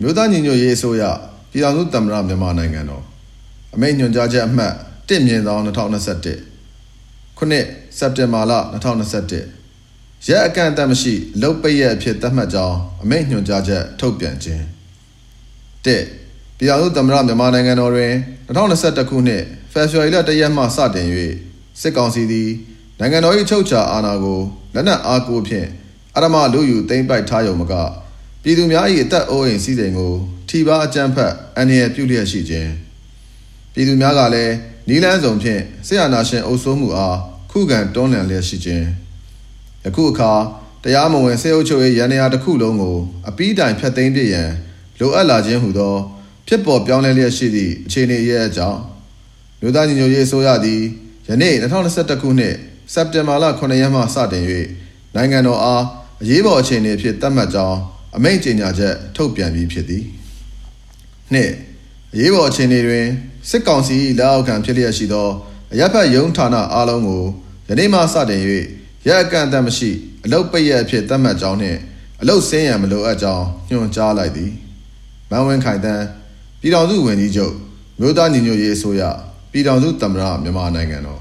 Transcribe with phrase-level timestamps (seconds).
[0.00, 1.02] မြို့သားညီညွတ်ရေးအစိုးရ
[1.50, 3.04] ပြည်ထောင်စုသမ္မတမြန်မာနိုင်ငံတော်
[3.74, 4.72] အမိန့်ညွှန်ကြားချက်အမှတ်
[5.08, 7.66] 1မြင်သော2021ခုနှစ်
[7.98, 8.52] စက်တင်ဘာလ
[9.42, 14.62] 2021ရက်အကန့်အသတ်မရှိလုတ်ပိတ်ရက်အဖြစ်သတ်မှတ်ကြောင်းအမိန့်ညွှန်ကြားချက်ထုတ်ပြန်ခြင်း
[15.84, 18.12] 1ပြည်ထောင်စုသမ္မတမြန်မာနိုင်ငံတော်တွင်
[18.46, 19.42] 2021ခုနှစ်
[19.72, 21.06] ဖေဖော်ဝါရီလ1ရက်မှစတင်၍
[21.80, 22.50] စစ်ကောင်စီသည်
[22.98, 24.40] နိုင်ငံတော်၏ချုပ်ချာအာဏာကို
[24.74, 25.68] လက်နက်အားကိုဖြင့်
[26.16, 27.74] အရမလူယူသိမ်းပိုက်ထားရုံမက
[28.46, 30.12] ပြည်သူများ၏အသက်အိုးအိမ်စည်းစိမ်ကို
[30.48, 32.70] ထိပါအကြမ်းဖက်အန္တရာယ်ပြုလျက်ရှိခြင်း
[33.72, 34.54] ပြည်သူများကလည်း
[34.88, 37.16] နီလန်းဆောင်ဖြင့်ဆရာနာရှင်အုပ်စိုးမှုအား
[37.50, 38.86] ခုခံတွန်းလှန်လျက်ရှိခြင်း
[39.84, 40.32] ယခုအခါ
[40.84, 42.96] တရားမဝင်စေအုပ်ချုပ်ရေးရန်ရာတစ်ခုလုံးကို
[43.28, 44.50] အပီးတိုင်ဖျက်သိမ်းပြရန်
[45.00, 45.94] လိုအပ်လာခြင်းဟူသော
[46.48, 48.80] ဖြစ်ပေါ်ပြောင်းလဲလျက်ရှိသည့်အခြေအနေရဲ့အကြောင်း
[49.60, 50.82] မြို့သားညီညွတ်ရေးအစိုးရသည်
[51.28, 52.54] ယနေ့2021ခုနှစ်
[52.92, 54.44] စက်တင်ဘာလ9ရက်မှစတင်၍
[55.14, 55.84] နိုင်ငံတော်အား
[56.22, 57.80] အရေးပေါ်အခြေအနေဖြစ်သတ်မှတ်ကြောင်း
[58.16, 60.04] အမိန့်ကြေညာချက်ထုတ်ပြန်ပြီးဖြစ်သည်
[61.32, 61.50] နှစ်
[62.14, 63.06] အရေးပေါ်အခြေအနေတွင်
[63.50, 65.28] စစ်ကောင်စီလက်အောက်ခံဖြစ်လျက်ရှိသော
[65.72, 67.24] အရက်ဖက်ရုံးဌာနအားလုံးကို
[67.68, 68.40] ယနေ့မှစတင်၍
[69.06, 69.90] ရက်အကန့်အသတ်မရှိ
[70.24, 71.78] အလုတ်ပိတ်ရက်အဖြစ်သတ်မှတ်ကြောင်းနှင့်
[72.20, 74.52] အလုတ်ဆင်းရန်မလိုအပ်ကြောင်းညွှန်ကြားလိုက်သည်
[75.30, 76.04] မန်ဝင်းခိုင်တန်း
[76.60, 77.54] ပြည်တော်စုဝန်ကြီးချုပ်
[78.00, 79.02] မြို့သားညီညွတ်ရေးအစိုးရ
[79.52, 81.20] ပြည်တော်စုသမ္မတမြန်မာနိုင်ငံတော်